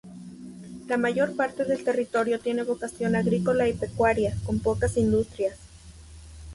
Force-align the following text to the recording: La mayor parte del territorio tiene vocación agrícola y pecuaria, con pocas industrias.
La 0.87 0.97
mayor 0.97 1.35
parte 1.35 1.63
del 1.63 1.83
territorio 1.83 2.39
tiene 2.39 2.63
vocación 2.63 3.15
agrícola 3.15 3.67
y 3.69 3.73
pecuaria, 3.73 4.35
con 4.47 4.57
pocas 4.59 4.97
industrias. 4.97 5.57